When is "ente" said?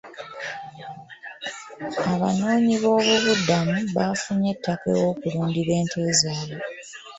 5.81-6.01